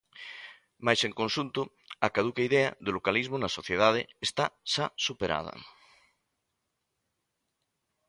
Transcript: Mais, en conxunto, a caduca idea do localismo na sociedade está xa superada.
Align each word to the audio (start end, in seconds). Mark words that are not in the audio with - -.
Mais, 0.85 0.99
en 1.07 1.13
conxunto, 1.21 1.61
a 2.05 2.07
caduca 2.15 2.45
idea 2.49 2.69
do 2.83 2.91
localismo 2.97 3.35
na 3.39 3.53
sociedade 3.57 4.01
está 4.27 4.45
xa 4.71 4.85
superada. 5.05 5.53